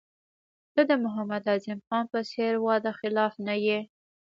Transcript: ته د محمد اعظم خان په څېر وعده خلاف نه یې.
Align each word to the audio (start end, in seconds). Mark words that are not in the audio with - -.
ته 0.73 0.81
د 0.89 0.91
محمد 1.03 1.43
اعظم 1.51 1.79
خان 1.87 2.05
په 2.13 2.19
څېر 2.31 2.53
وعده 2.65 2.91
خلاف 2.99 3.33
نه 3.47 3.55
یې. 3.65 3.79